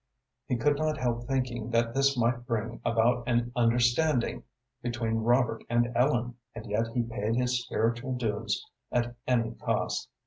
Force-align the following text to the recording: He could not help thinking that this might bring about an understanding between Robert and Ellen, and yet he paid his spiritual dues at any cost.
He 0.47 0.57
could 0.57 0.79
not 0.79 0.97
help 0.97 1.25
thinking 1.27 1.69
that 1.69 1.93
this 1.93 2.17
might 2.17 2.47
bring 2.47 2.81
about 2.83 3.23
an 3.27 3.51
understanding 3.55 4.41
between 4.81 5.17
Robert 5.17 5.63
and 5.69 5.95
Ellen, 5.95 6.37
and 6.55 6.65
yet 6.65 6.87
he 6.95 7.03
paid 7.03 7.35
his 7.35 7.61
spiritual 7.61 8.15
dues 8.15 8.65
at 8.91 9.13
any 9.27 9.51
cost. 9.51 10.07